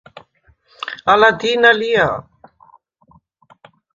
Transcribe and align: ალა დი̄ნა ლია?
ალა 1.11 1.29
დი̄ნა 1.39 1.71
ლია? 1.79 2.09